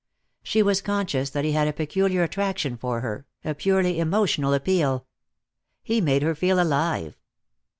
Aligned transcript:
She 0.41 0.63
was 0.63 0.81
conscious 0.81 1.29
that 1.29 1.45
he 1.45 1.51
had 1.51 1.67
a 1.67 1.73
peculiar 1.73 2.23
attraction 2.23 2.75
for 2.75 3.01
her, 3.01 3.27
a 3.45 3.53
purely 3.53 3.99
emotional 3.99 4.51
appeal. 4.51 5.05
He 5.83 6.01
made 6.01 6.23
her 6.23 6.33
feel 6.33 6.59
alive. 6.59 7.19